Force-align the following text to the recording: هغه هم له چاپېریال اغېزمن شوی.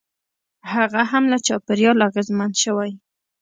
هغه 0.73 1.01
هم 1.11 1.23
له 1.31 1.37
چاپېریال 1.45 1.97
اغېزمن 2.07 2.51
شوی. 2.63 2.91